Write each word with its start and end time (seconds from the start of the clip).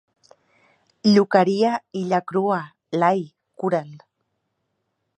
Llucaria 1.09 1.75
illa 2.03 2.21
crua 2.33 2.59
l'ai, 3.03 3.25
cura'l. 3.63 3.97